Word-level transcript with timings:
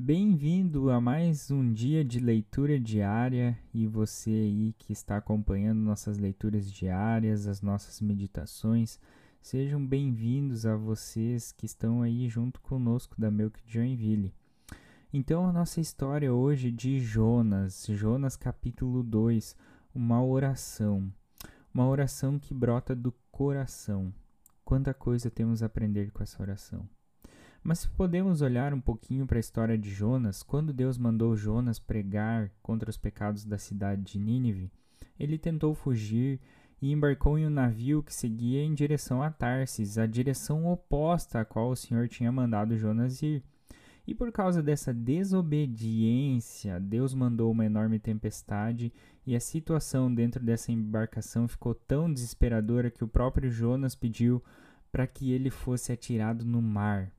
Bem-vindo 0.00 0.90
a 0.90 1.00
mais 1.00 1.50
um 1.50 1.72
dia 1.72 2.04
de 2.04 2.20
leitura 2.20 2.78
diária 2.78 3.58
e 3.74 3.84
você 3.84 4.30
aí 4.30 4.72
que 4.78 4.92
está 4.92 5.16
acompanhando 5.16 5.80
nossas 5.80 6.18
leituras 6.18 6.70
diárias, 6.70 7.48
as 7.48 7.60
nossas 7.60 8.00
meditações, 8.00 9.00
sejam 9.42 9.84
bem-vindos 9.84 10.64
a 10.64 10.76
vocês 10.76 11.50
que 11.50 11.66
estão 11.66 12.00
aí 12.00 12.28
junto 12.28 12.60
conosco 12.60 13.20
da 13.20 13.28
Milk 13.28 13.60
Joinville. 13.66 14.32
Então, 15.12 15.48
a 15.48 15.52
nossa 15.52 15.80
história 15.80 16.32
hoje 16.32 16.70
de 16.70 17.00
Jonas, 17.00 17.84
Jonas 17.88 18.36
capítulo 18.36 19.02
2, 19.02 19.56
uma 19.92 20.24
oração. 20.24 21.12
Uma 21.74 21.88
oração 21.88 22.38
que 22.38 22.54
brota 22.54 22.94
do 22.94 23.12
coração. 23.32 24.14
Quanta 24.64 24.94
coisa 24.94 25.28
temos 25.28 25.60
a 25.60 25.66
aprender 25.66 26.12
com 26.12 26.22
essa 26.22 26.40
oração. 26.40 26.88
Mas 27.62 27.80
se 27.80 27.88
podemos 27.88 28.40
olhar 28.40 28.72
um 28.72 28.80
pouquinho 28.80 29.26
para 29.26 29.38
a 29.38 29.40
história 29.40 29.76
de 29.76 29.90
Jonas, 29.90 30.42
quando 30.42 30.72
Deus 30.72 30.96
mandou 30.96 31.36
Jonas 31.36 31.78
pregar 31.78 32.50
contra 32.62 32.88
os 32.88 32.96
pecados 32.96 33.44
da 33.44 33.58
cidade 33.58 34.02
de 34.02 34.18
Nínive, 34.18 34.70
ele 35.18 35.36
tentou 35.36 35.74
fugir 35.74 36.40
e 36.80 36.92
embarcou 36.92 37.38
em 37.38 37.46
um 37.46 37.50
navio 37.50 38.02
que 38.02 38.14
seguia 38.14 38.62
em 38.62 38.72
direção 38.72 39.22
a 39.22 39.30
Tarsis, 39.30 39.98
a 39.98 40.06
direção 40.06 40.66
oposta 40.66 41.40
à 41.40 41.44
qual 41.44 41.70
o 41.70 41.76
Senhor 41.76 42.08
tinha 42.08 42.30
mandado 42.30 42.76
Jonas 42.76 43.20
ir. 43.20 43.42
E 44.06 44.14
por 44.14 44.32
causa 44.32 44.62
dessa 44.62 44.94
desobediência, 44.94 46.80
Deus 46.80 47.12
mandou 47.12 47.50
uma 47.50 47.66
enorme 47.66 47.98
tempestade 47.98 48.90
e 49.26 49.36
a 49.36 49.40
situação 49.40 50.14
dentro 50.14 50.42
dessa 50.42 50.72
embarcação 50.72 51.46
ficou 51.46 51.74
tão 51.74 52.10
desesperadora 52.10 52.90
que 52.90 53.04
o 53.04 53.08
próprio 53.08 53.50
Jonas 53.50 53.94
pediu 53.94 54.42
para 54.90 55.06
que 55.06 55.32
ele 55.32 55.50
fosse 55.50 55.92
atirado 55.92 56.42
no 56.46 56.62
mar 56.62 57.12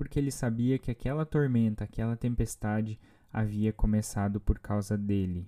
porque 0.00 0.18
ele 0.18 0.30
sabia 0.30 0.78
que 0.78 0.90
aquela 0.90 1.26
tormenta, 1.26 1.84
aquela 1.84 2.16
tempestade 2.16 2.98
havia 3.30 3.70
começado 3.70 4.40
por 4.40 4.58
causa 4.58 4.96
dele. 4.96 5.46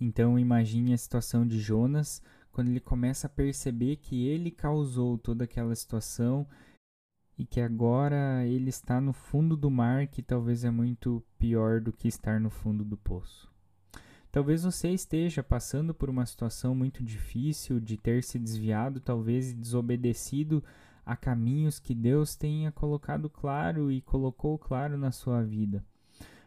Então 0.00 0.38
imagine 0.38 0.94
a 0.94 0.96
situação 0.96 1.46
de 1.46 1.60
Jonas 1.60 2.22
quando 2.50 2.68
ele 2.68 2.80
começa 2.80 3.26
a 3.26 3.30
perceber 3.30 3.96
que 3.96 4.26
ele 4.26 4.50
causou 4.50 5.18
toda 5.18 5.44
aquela 5.44 5.74
situação 5.74 6.46
e 7.36 7.44
que 7.44 7.60
agora 7.60 8.42
ele 8.46 8.70
está 8.70 9.02
no 9.02 9.12
fundo 9.12 9.54
do 9.54 9.70
mar, 9.70 10.06
que 10.06 10.22
talvez 10.22 10.64
é 10.64 10.70
muito 10.70 11.22
pior 11.38 11.78
do 11.78 11.92
que 11.92 12.08
estar 12.08 12.40
no 12.40 12.48
fundo 12.48 12.82
do 12.82 12.96
poço. 12.96 13.52
Talvez 14.30 14.64
você 14.64 14.88
esteja 14.88 15.42
passando 15.42 15.92
por 15.92 16.08
uma 16.08 16.24
situação 16.24 16.74
muito 16.74 17.04
difícil 17.04 17.78
de 17.78 17.98
ter 17.98 18.24
se 18.24 18.38
desviado, 18.38 18.98
talvez 18.98 19.52
desobedecido 19.52 20.64
a 21.04 21.16
caminhos 21.16 21.78
que 21.78 21.94
Deus 21.94 22.36
tenha 22.36 22.70
colocado 22.70 23.28
claro 23.28 23.90
e 23.90 24.00
colocou 24.00 24.58
claro 24.58 24.96
na 24.96 25.10
sua 25.10 25.42
vida. 25.42 25.84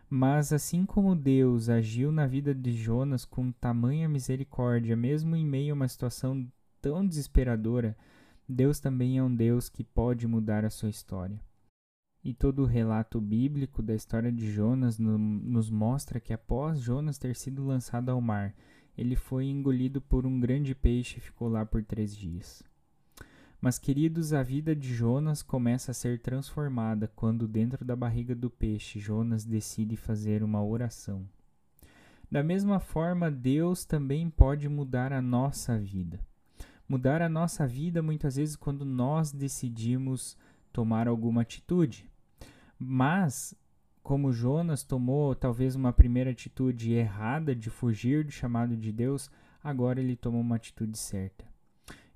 Mas 0.10 0.54
assim 0.54 0.86
como 0.86 1.16
Deus 1.16 1.68
agiu 1.68 2.12
na 2.12 2.28
vida 2.28 2.54
de 2.54 2.72
Jonas 2.72 3.26
com 3.26 3.52
tamanha 3.52 4.08
misericórdia, 4.08 4.96
mesmo 4.96 5.36
em 5.36 5.46
meio 5.46 5.74
a 5.74 5.76
uma 5.76 5.88
situação 5.88 6.48
tão 6.82 7.06
desesperadora, 7.06 7.98
Deus 8.48 8.80
também 8.80 9.18
é 9.18 9.24
um 9.24 9.36
Deus 9.36 9.70
que 9.70 9.84
pode 9.84 10.28
mudar 10.28 10.64
a 10.64 10.70
sua 10.70 10.90
história. 10.90 11.42
E 12.24 12.34
todo 12.34 12.64
o 12.64 12.66
relato 12.66 13.20
bíblico 13.20 13.82
da 13.82 13.94
história 13.94 14.32
de 14.32 14.52
Jonas 14.52 14.98
no, 14.98 15.18
nos 15.18 15.70
mostra 15.70 16.20
que 16.20 16.34
após 16.34 16.80
Jonas 16.80 17.18
ter 17.18 17.36
sido 17.36 17.66
lançado 17.66 18.10
ao 18.10 18.22
mar, 18.22 18.56
ele 18.98 19.16
foi 19.16 19.46
engolido 19.46 20.00
por 20.00 20.26
um 20.26 20.40
grande 20.40 20.74
peixe 20.74 21.18
e 21.18 21.22
ficou 21.22 21.50
lá 21.50 21.66
por 21.66 21.84
três 21.84 22.16
dias. 22.16 22.64
Mas, 23.66 23.80
queridos, 23.80 24.32
a 24.32 24.44
vida 24.44 24.76
de 24.76 24.94
Jonas 24.94 25.42
começa 25.42 25.90
a 25.90 25.94
ser 25.96 26.20
transformada 26.20 27.12
quando, 27.16 27.48
dentro 27.48 27.84
da 27.84 27.96
barriga 27.96 28.36
do 28.36 28.48
peixe, 28.48 29.00
Jonas 29.00 29.44
decide 29.44 29.98
fazer 29.98 30.44
uma 30.44 30.64
oração. 30.64 31.28
Da 32.30 32.44
mesma 32.44 32.80
forma, 32.80 33.32
Deus 33.32 33.84
também 33.84 34.30
pode 34.30 34.70
mudar 34.70 35.12
a 35.12 35.20
nossa 35.20 35.80
vida. 35.80 36.20
Mudar 36.88 37.24
a 37.24 37.28
nossa 37.28 37.66
vida 37.66 38.04
muitas 38.04 38.36
vezes 38.36 38.56
quando 38.56 38.86
nós 38.86 39.32
decidimos 39.32 40.38
tomar 40.72 41.08
alguma 41.08 41.42
atitude. 41.42 42.08
Mas, 42.78 43.56
como 44.04 44.32
Jonas 44.32 44.84
tomou 44.84 45.34
talvez 45.34 45.74
uma 45.74 45.92
primeira 45.92 46.30
atitude 46.30 46.94
errada 46.94 47.56
de 47.56 47.72
fugir 47.72 48.26
do 48.26 48.32
chamado 48.32 48.78
de 48.78 48.92
Deus, 48.92 49.32
agora 49.64 50.00
ele 50.00 50.16
toma 50.16 50.38
uma 50.38 50.56
atitude 50.56 51.00
certa. 51.00 51.55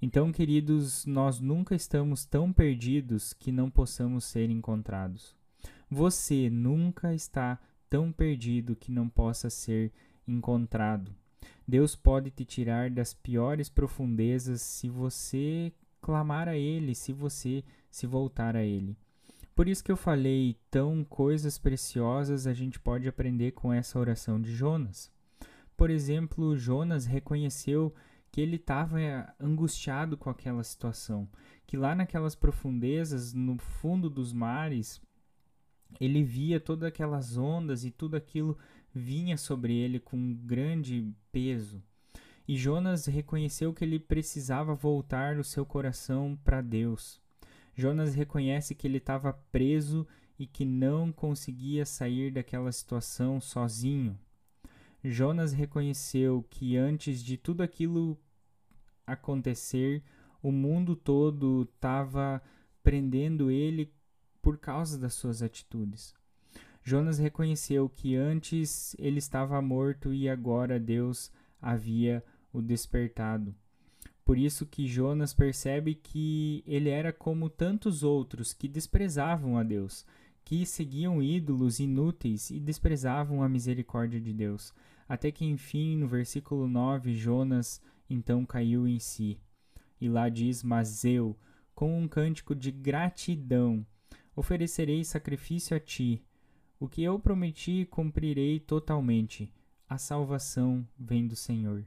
Então, 0.02 0.32
queridos, 0.32 1.06
nós 1.06 1.42
nunca 1.42 1.76
estamos 1.76 2.26
tão 2.26 2.54
perdidos 2.54 3.34
que 3.34 3.52
não 3.52 3.70
possamos 3.70 4.24
ser 4.24 4.50
encontrados. 4.50 5.36
Você 5.90 6.50
nunca 6.50 7.14
está 7.14 7.60
tão 7.90 8.12
perdido 8.12 8.76
que 8.76 8.92
não 8.92 9.10
possa 9.10 9.50
ser 9.50 9.92
encontrado. 10.26 11.12
Deus 11.68 11.96
pode 11.96 12.32
te 12.32 12.46
tirar 12.46 12.90
das 12.90 13.14
piores 13.14 13.68
profundezas 13.68 14.62
se 14.62 14.88
você 14.88 15.74
clamar 16.02 16.48
a 16.48 16.56
Ele, 16.56 16.96
se 16.96 17.12
você 17.12 17.64
se 17.92 18.08
voltar 18.08 18.56
a 18.56 18.64
Ele. 18.64 18.96
Por 19.54 19.68
isso 19.68 19.84
que 19.84 19.92
eu 19.92 19.98
falei, 19.98 20.56
tão 20.72 21.04
coisas 21.04 21.58
preciosas 21.58 22.48
a 22.48 22.54
gente 22.54 22.80
pode 22.80 23.08
aprender 23.08 23.52
com 23.52 23.74
essa 23.74 24.00
oração 24.00 24.40
de 24.40 24.56
Jonas. 24.56 25.12
Por 25.76 25.90
exemplo, 25.90 26.56
Jonas 26.56 27.06
reconheceu 27.06 27.94
que 28.32 28.42
ele 28.42 28.58
estava 28.58 29.02
eh, 29.02 29.28
angustiado 29.40 30.16
com 30.18 30.30
aquela 30.30 30.64
situação, 30.64 31.28
que 31.66 31.78
lá 31.78 31.96
naquelas 31.96 32.36
profundezas, 32.36 33.34
no 33.34 33.58
fundo 33.58 34.10
dos 34.10 34.32
mares, 34.34 35.02
ele 36.00 36.24
via 36.24 36.60
todas 36.60 36.88
aquelas 36.88 37.38
ondas 37.38 37.84
e 37.84 37.92
tudo 37.92 38.16
aquilo 38.16 38.58
vinha 38.94 39.38
sobre 39.38 39.74
ele 39.74 40.00
com 40.00 40.18
um 40.18 40.34
grande 40.34 41.12
peso. 41.32 41.82
E 42.48 42.58
Jonas 42.58 43.06
reconheceu 43.06 43.74
que 43.74 43.84
ele 43.84 44.00
precisava 44.00 44.74
voltar 44.74 45.38
o 45.38 45.44
seu 45.44 45.66
coração 45.66 46.38
para 46.44 46.62
Deus. 46.62 47.22
Jonas 47.76 48.16
reconhece 48.16 48.74
que 48.74 48.88
ele 48.88 48.98
estava 48.98 49.34
preso 49.52 50.08
e 50.38 50.48
que 50.48 50.66
não 50.66 51.12
conseguia 51.12 51.86
sair 51.86 52.32
daquela 52.32 52.72
situação 52.72 53.40
sozinho. 53.40 54.18
Jonas 55.04 55.54
reconheceu 55.54 56.46
que 56.50 56.76
antes 56.76 57.24
de 57.24 57.38
tudo 57.38 57.64
aquilo 57.64 58.18
acontecer, 59.06 60.04
o 60.42 60.52
mundo 60.52 60.96
todo 60.96 61.64
estava 61.74 62.42
prendendo 62.84 63.50
ele 63.50 63.92
por 64.42 64.58
causa 64.58 64.98
das 64.98 65.14
suas 65.14 65.42
atitudes. 65.42 66.14
Jonas 66.84 67.20
reconheceu 67.20 67.90
que 67.90 68.16
antes 68.16 68.96
ele 68.98 69.20
estava 69.20 69.62
morto 69.62 70.14
e 70.14 70.30
agora 70.30 70.80
Deus 70.80 71.32
havia 71.62 72.24
o 72.52 72.62
despertado. 72.62 73.54
Por 74.24 74.38
isso 74.38 74.66
que 74.66 74.88
Jonas 74.88 75.34
percebe 75.34 75.96
que 75.96 76.64
ele 76.66 76.90
era 76.90 77.12
como 77.12 77.50
tantos 77.50 78.04
outros 78.04 78.54
que 78.54 78.68
desprezavam 78.68 79.58
a 79.58 79.64
Deus, 79.64 80.06
que 80.50 80.66
seguiam 80.66 81.22
ídolos 81.22 81.80
inúteis 81.80 82.50
e 82.50 82.60
desprezavam 82.60 83.44
a 83.44 83.48
misericórdia 83.48 84.20
de 84.20 84.34
Deus. 84.34 84.74
Até 85.08 85.32
que, 85.32 85.46
enfim, 85.46 85.96
no 85.96 86.08
versículo 86.08 86.68
9, 86.68 87.14
Jonas 87.14 87.80
então 88.10 88.44
caiu 88.48 88.88
em 88.88 88.98
si. 88.98 89.40
E 90.02 90.10
lá 90.10 90.28
diz: 90.28 90.64
Mas 90.64 91.06
eu, 91.06 91.38
com 91.76 92.02
um 92.02 92.08
cântico 92.08 92.56
de 92.56 92.72
gratidão, 92.72 93.86
oferecerei 94.36 95.04
sacrifício 95.04 95.78
a 95.78 95.80
ti. 95.80 96.20
O 96.80 96.90
que 96.90 97.04
eu 97.04 97.20
prometi 97.20 97.86
cumprirei 97.86 98.60
totalmente. 98.60 99.54
A 99.88 100.00
salvação 100.00 100.84
vem 100.98 101.28
do 101.28 101.36
Senhor. 101.36 101.86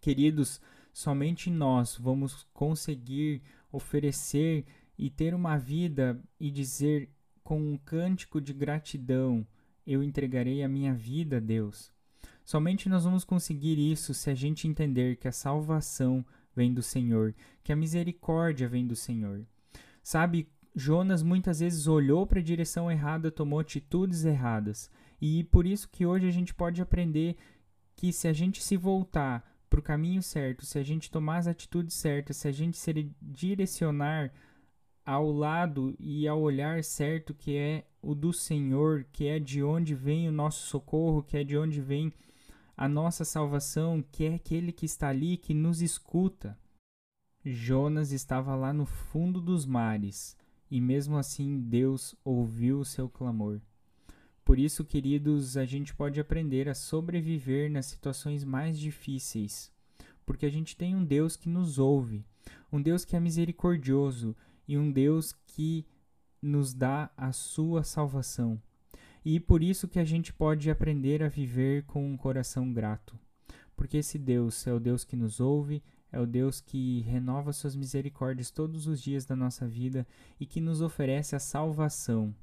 Queridos, 0.00 0.60
somente 0.92 1.48
nós 1.48 1.96
vamos 1.96 2.44
conseguir 2.52 3.40
oferecer 3.70 4.64
e 4.98 5.08
ter 5.08 5.32
uma 5.32 5.56
vida 5.56 6.20
e 6.40 6.50
dizer 6.50 7.08
com 7.52 7.60
um 7.60 7.76
cântico 7.76 8.40
de 8.40 8.54
gratidão: 8.54 9.46
Eu 9.86 10.02
entregarei 10.02 10.62
a 10.62 10.68
minha 10.68 10.94
vida 10.94 11.36
a 11.36 11.40
Deus. 11.40 11.92
Somente 12.46 12.88
nós 12.88 13.04
vamos 13.04 13.24
conseguir 13.24 13.78
isso 13.78 14.14
se 14.14 14.30
a 14.30 14.34
gente 14.34 14.66
entender 14.66 15.16
que 15.16 15.28
a 15.28 15.32
salvação 15.32 16.24
vem 16.56 16.72
do 16.72 16.82
Senhor, 16.82 17.34
que 17.62 17.70
a 17.70 17.76
misericórdia 17.76 18.66
vem 18.66 18.86
do 18.86 18.96
Senhor. 18.96 19.44
Sabe, 20.02 20.48
Jonas 20.74 21.22
muitas 21.22 21.60
vezes 21.60 21.86
olhou 21.86 22.26
para 22.26 22.40
a 22.40 22.42
direção 22.42 22.90
errada, 22.90 23.30
tomou 23.30 23.60
atitudes 23.60 24.24
erradas. 24.24 24.90
E 25.20 25.44
por 25.44 25.66
isso 25.66 25.90
que 25.90 26.06
hoje 26.06 26.26
a 26.26 26.32
gente 26.32 26.54
pode 26.54 26.80
aprender 26.80 27.36
que 27.94 28.14
se 28.14 28.26
a 28.28 28.32
gente 28.32 28.62
se 28.62 28.78
voltar 28.78 29.46
para 29.68 29.78
o 29.78 29.82
caminho 29.82 30.22
certo, 30.22 30.64
se 30.64 30.78
a 30.78 30.82
gente 30.82 31.10
tomar 31.10 31.36
as 31.36 31.46
atitudes 31.46 31.96
certas, 31.96 32.38
se 32.38 32.48
a 32.48 32.52
gente 32.52 32.78
se 32.78 33.10
direcionar 33.20 34.32
ao 35.04 35.30
lado 35.30 35.94
e 35.98 36.26
ao 36.28 36.40
olhar 36.40 36.82
certo 36.84 37.34
que 37.34 37.56
é 37.56 37.84
o 38.00 38.14
do 38.14 38.32
Senhor, 38.32 39.04
que 39.12 39.26
é 39.26 39.38
de 39.38 39.62
onde 39.62 39.94
vem 39.94 40.28
o 40.28 40.32
nosso 40.32 40.66
socorro, 40.66 41.22
que 41.22 41.36
é 41.36 41.44
de 41.44 41.56
onde 41.56 41.80
vem 41.80 42.12
a 42.76 42.88
nossa 42.88 43.24
salvação, 43.24 44.02
que 44.10 44.24
é 44.24 44.34
aquele 44.34 44.72
que 44.72 44.86
está 44.86 45.08
ali, 45.08 45.36
que 45.36 45.54
nos 45.54 45.82
escuta. 45.82 46.58
Jonas 47.44 48.12
estava 48.12 48.54
lá 48.54 48.72
no 48.72 48.86
fundo 48.86 49.40
dos 49.40 49.66
mares, 49.66 50.36
e 50.70 50.80
mesmo 50.80 51.16
assim 51.16 51.60
Deus 51.60 52.14
ouviu 52.24 52.80
o 52.80 52.84
seu 52.84 53.08
clamor. 53.08 53.60
Por 54.44 54.58
isso, 54.58 54.84
queridos, 54.84 55.56
a 55.56 55.64
gente 55.64 55.94
pode 55.94 56.18
aprender 56.18 56.68
a 56.68 56.74
sobreviver 56.74 57.70
nas 57.70 57.86
situações 57.86 58.42
mais 58.42 58.78
difíceis, 58.78 59.70
porque 60.26 60.46
a 60.46 60.50
gente 60.50 60.76
tem 60.76 60.96
um 60.96 61.04
Deus 61.04 61.36
que 61.36 61.48
nos 61.48 61.78
ouve, 61.78 62.24
um 62.72 62.80
Deus 62.80 63.04
que 63.04 63.14
é 63.14 63.20
misericordioso 63.20 64.36
e 64.66 64.76
um 64.76 64.90
Deus 64.90 65.32
que 65.46 65.86
nos 66.40 66.74
dá 66.74 67.10
a 67.16 67.32
sua 67.32 67.84
salvação. 67.84 68.60
E 69.24 69.38
por 69.38 69.62
isso 69.62 69.86
que 69.86 69.98
a 69.98 70.04
gente 70.04 70.32
pode 70.32 70.70
aprender 70.70 71.22
a 71.22 71.28
viver 71.28 71.84
com 71.84 72.04
um 72.04 72.16
coração 72.16 72.72
grato. 72.72 73.18
Porque 73.76 73.98
esse 73.98 74.18
Deus 74.18 74.66
é 74.66 74.72
o 74.72 74.80
Deus 74.80 75.04
que 75.04 75.16
nos 75.16 75.40
ouve, 75.40 75.82
é 76.10 76.20
o 76.20 76.26
Deus 76.26 76.60
que 76.60 77.00
renova 77.02 77.52
suas 77.52 77.74
misericórdias 77.74 78.50
todos 78.50 78.86
os 78.86 79.00
dias 79.00 79.24
da 79.24 79.34
nossa 79.34 79.66
vida 79.66 80.06
e 80.38 80.44
que 80.44 80.60
nos 80.60 80.82
oferece 80.82 81.34
a 81.34 81.38
salvação 81.38 82.34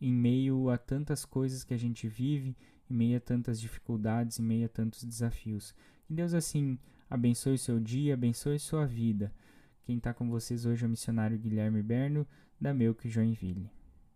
em 0.00 0.12
meio 0.12 0.70
a 0.70 0.78
tantas 0.78 1.24
coisas 1.24 1.62
que 1.62 1.74
a 1.74 1.78
gente 1.78 2.08
vive, 2.08 2.56
em 2.88 2.94
meio 2.94 3.18
a 3.18 3.20
tantas 3.20 3.60
dificuldades, 3.60 4.38
em 4.38 4.42
meio 4.42 4.66
a 4.66 4.68
tantos 4.68 5.04
desafios. 5.04 5.74
Que 6.04 6.14
Deus 6.14 6.32
assim 6.32 6.78
abençoe 7.08 7.58
seu 7.58 7.78
dia, 7.78 8.14
abençoe 8.14 8.58
sua 8.58 8.86
vida. 8.86 9.32
Quem 9.82 9.96
está 9.98 10.12
com 10.12 10.28
vocês 10.28 10.66
hoje 10.66 10.84
é 10.84 10.86
o 10.86 10.90
missionário 10.90 11.38
Guilherme 11.38 11.82
Berno, 11.82 12.26
da 12.60 12.74
Melk 12.74 13.08
Joinville. 13.08 13.70